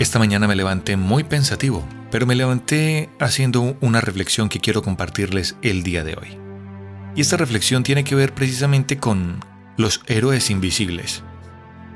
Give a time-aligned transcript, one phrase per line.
[0.00, 5.54] Esta mañana me levanté muy pensativo, pero me levanté haciendo una reflexión que quiero compartirles
[5.62, 6.36] el día de hoy.
[7.14, 9.38] Y esta reflexión tiene que ver precisamente con
[9.76, 11.22] los héroes invisibles.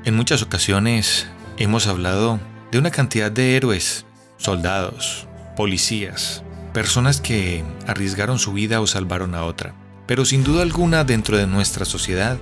[0.05, 1.27] En muchas ocasiones
[1.57, 2.39] hemos hablado
[2.71, 4.05] de una cantidad de héroes,
[4.37, 5.27] soldados,
[5.57, 6.41] policías,
[6.71, 9.75] personas que arriesgaron su vida o salvaron a otra.
[10.07, 12.37] Pero sin duda alguna dentro de nuestra sociedad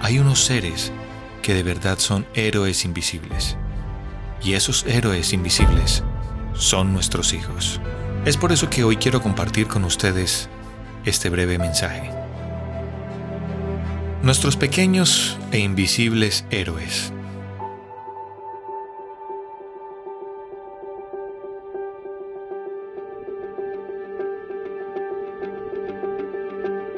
[0.00, 0.92] hay unos seres
[1.42, 3.56] que de verdad son héroes invisibles
[4.42, 6.02] y esos héroes invisibles
[6.54, 7.80] son nuestros hijos.
[8.24, 10.48] Es por eso que hoy quiero compartir con ustedes
[11.04, 12.10] este breve mensaje.
[14.22, 17.12] Nuestros pequeños e invisibles héroes.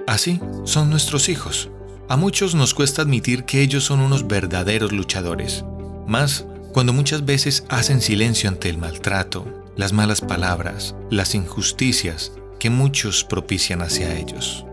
[0.06, 1.68] Así son nuestros hijos.
[2.08, 5.64] A muchos nos cuesta admitir que ellos son unos verdaderos luchadores,
[6.06, 6.46] más
[6.78, 9.45] cuando muchas veces hacen silencio ante el maltrato,
[9.75, 12.30] las malas palabras, las injusticias
[12.61, 14.64] que muchos propician hacia ellos.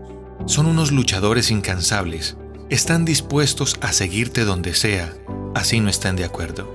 [0.46, 2.36] Son unos luchadores incansables,
[2.70, 5.16] están dispuestos a seguirte donde sea,
[5.56, 6.72] así no están de acuerdo.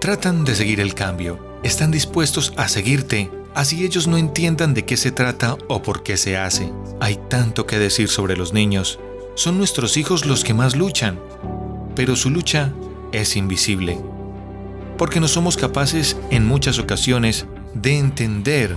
[0.00, 4.96] Tratan de seguir el cambio, están dispuestos a seguirte, así ellos no entiendan de qué
[4.96, 6.72] se trata o por qué se hace.
[7.00, 9.00] Hay tanto que decir sobre los niños,
[9.34, 11.18] son nuestros hijos los que más luchan,
[11.96, 12.72] pero su lucha
[13.12, 13.98] es invisible,
[14.98, 18.74] porque no somos capaces en muchas ocasiones de entender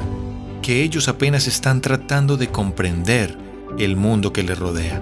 [0.62, 3.38] que ellos apenas están tratando de comprender
[3.78, 5.02] el mundo que les rodea.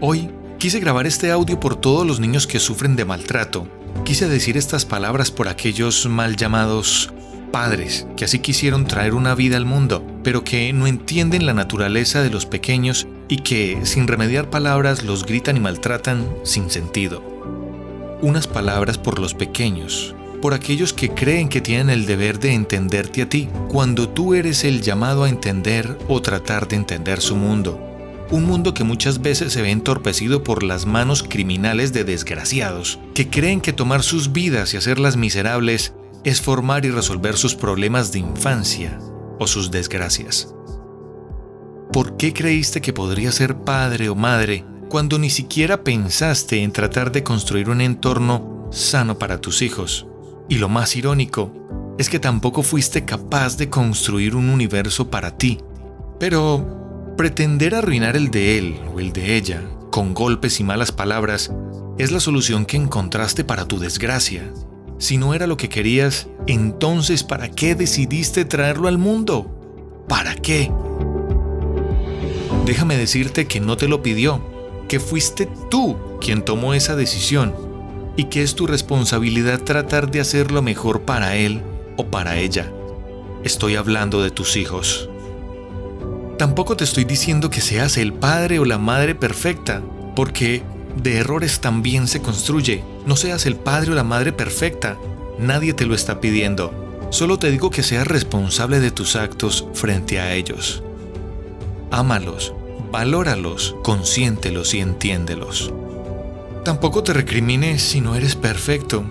[0.00, 3.66] Hoy quise grabar este audio por todos los niños que sufren de maltrato.
[4.04, 7.12] Quise decir estas palabras por aquellos mal llamados
[7.50, 12.22] padres que así quisieron traer una vida al mundo, pero que no entienden la naturaleza
[12.22, 17.38] de los pequeños y que, sin remediar palabras, los gritan y maltratan sin sentido
[18.22, 23.22] unas palabras por los pequeños, por aquellos que creen que tienen el deber de entenderte
[23.22, 27.84] a ti, cuando tú eres el llamado a entender o tratar de entender su mundo.
[28.30, 33.30] Un mundo que muchas veces se ve entorpecido por las manos criminales de desgraciados, que
[33.30, 38.18] creen que tomar sus vidas y hacerlas miserables es formar y resolver sus problemas de
[38.18, 38.98] infancia
[39.38, 40.54] o sus desgracias.
[41.92, 47.12] ¿Por qué creíste que podría ser padre o madre cuando ni siquiera pensaste en tratar
[47.12, 50.06] de construir un entorno sano para tus hijos.
[50.48, 51.52] Y lo más irónico
[51.98, 55.58] es que tampoco fuiste capaz de construir un universo para ti.
[56.18, 61.52] Pero pretender arruinar el de él o el de ella con golpes y malas palabras
[61.98, 64.52] es la solución que encontraste para tu desgracia.
[64.98, 70.04] Si no era lo que querías, entonces ¿para qué decidiste traerlo al mundo?
[70.08, 70.70] ¿Para qué?
[72.64, 74.40] Déjame decirte que no te lo pidió,
[74.88, 77.54] que fuiste tú quien tomó esa decisión
[78.16, 81.62] y que es tu responsabilidad tratar de hacer lo mejor para él
[81.96, 82.72] o para ella.
[83.44, 85.08] Estoy hablando de tus hijos.
[86.38, 89.82] Tampoco te estoy diciendo que seas el padre o la madre perfecta,
[90.16, 90.62] porque
[90.96, 92.82] de errores también se construye.
[93.06, 94.96] No seas el padre o la madre perfecta.
[95.38, 96.72] Nadie te lo está pidiendo.
[97.10, 100.82] Solo te digo que seas responsable de tus actos frente a ellos.
[101.90, 102.52] Ámalos,
[102.90, 105.72] valóralos, consiéntelos y entiéndelos.
[106.64, 109.04] Tampoco te recrimines si no eres perfecto.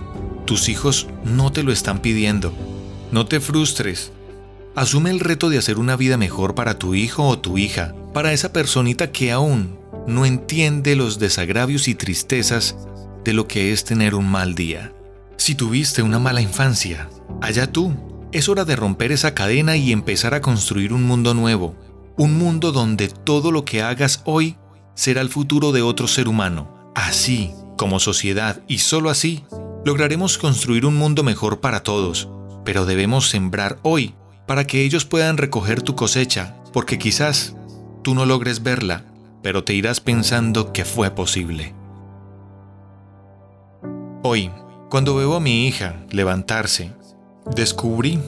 [0.46, 2.54] Tus hijos no te lo están pidiendo.
[3.12, 4.12] No te frustres.
[4.76, 8.32] Asume el reto de hacer una vida mejor para tu hijo o tu hija, para
[8.32, 9.78] esa personita que aún
[10.08, 12.78] no entiende los desagravios y tristezas
[13.24, 14.94] de lo que es tener un mal día.
[15.36, 17.10] Si tuviste una mala infancia,
[17.42, 17.94] allá tú.
[18.32, 21.76] Es hora de romper esa cadena y empezar a construir un mundo nuevo,
[22.18, 24.58] un mundo donde todo lo que hagas hoy
[24.96, 26.92] será el futuro de otro ser humano.
[26.96, 29.44] Así, como sociedad, y solo así,
[29.86, 32.28] lograremos construir un mundo mejor para todos.
[32.66, 34.16] Pero debemos sembrar hoy
[34.48, 37.56] para que ellos puedan recoger tu cosecha, porque quizás
[38.04, 39.06] tú no logres verla,
[39.44, 41.76] pero te irás pensando que fue posible.
[44.24, 44.50] Hoy,
[44.90, 46.94] cuando veo a mi hija levantarse,
[47.56, 48.20] descubrí,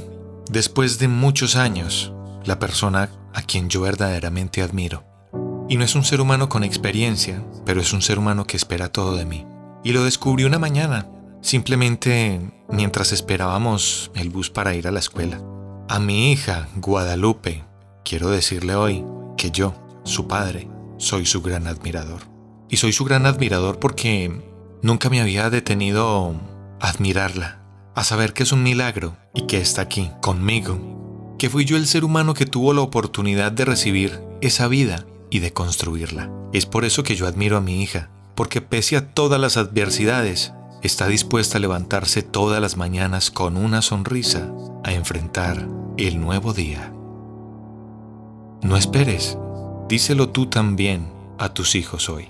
[0.51, 2.13] después de muchos años,
[2.45, 5.03] la persona a quien yo verdaderamente admiro.
[5.69, 8.91] Y no es un ser humano con experiencia, pero es un ser humano que espera
[8.91, 9.45] todo de mí.
[9.83, 11.07] Y lo descubrí una mañana,
[11.41, 15.41] simplemente mientras esperábamos el bus para ir a la escuela.
[15.87, 17.63] A mi hija, Guadalupe,
[18.03, 19.05] quiero decirle hoy
[19.37, 19.73] que yo,
[20.03, 20.67] su padre,
[20.97, 22.21] soy su gran admirador.
[22.67, 24.31] Y soy su gran admirador porque
[24.81, 26.35] nunca me había detenido
[26.79, 27.63] a admirarla,
[27.95, 30.98] a saber que es un milagro y que está aquí, conmigo,
[31.39, 35.39] que fui yo el ser humano que tuvo la oportunidad de recibir esa vida y
[35.39, 36.29] de construirla.
[36.53, 40.53] Es por eso que yo admiro a mi hija, porque pese a todas las adversidades,
[40.83, 44.51] está dispuesta a levantarse todas las mañanas con una sonrisa
[44.83, 46.93] a enfrentar el nuevo día.
[48.61, 49.37] No esperes,
[49.87, 51.07] díselo tú también
[51.37, 52.27] a tus hijos hoy.